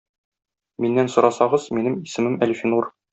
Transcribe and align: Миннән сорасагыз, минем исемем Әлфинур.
Миннән 0.85 1.11
сорасагыз, 1.15 1.67
минем 1.81 1.99
исемем 2.09 2.39
Әлфинур. 2.47 2.91